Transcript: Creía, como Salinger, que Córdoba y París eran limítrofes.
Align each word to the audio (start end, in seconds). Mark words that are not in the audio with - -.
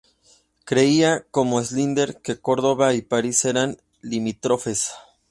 Creía, 0.65 1.27
como 1.29 1.61
Salinger, 1.63 2.19
que 2.23 2.39
Córdoba 2.41 2.95
y 2.95 3.03
París 3.03 3.45
eran 3.45 3.77
limítrofes. 4.01 4.89